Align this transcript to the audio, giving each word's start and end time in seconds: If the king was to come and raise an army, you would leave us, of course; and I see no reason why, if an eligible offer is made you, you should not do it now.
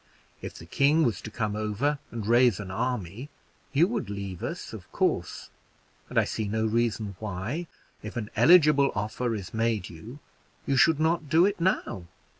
If 0.41 0.55
the 0.55 0.65
king 0.65 1.03
was 1.03 1.21
to 1.21 1.29
come 1.29 1.55
and 1.55 2.25
raise 2.25 2.59
an 2.59 2.71
army, 2.71 3.29
you 3.71 3.85
would 3.87 4.09
leave 4.09 4.41
us, 4.41 4.73
of 4.73 4.91
course; 4.91 5.51
and 6.09 6.17
I 6.17 6.23
see 6.23 6.47
no 6.47 6.65
reason 6.65 7.15
why, 7.19 7.67
if 8.01 8.17
an 8.17 8.31
eligible 8.35 8.91
offer 8.95 9.35
is 9.35 9.53
made 9.53 9.89
you, 9.91 10.17
you 10.65 10.75
should 10.75 10.99
not 10.99 11.29
do 11.29 11.45
it 11.45 11.61
now. 11.61 12.07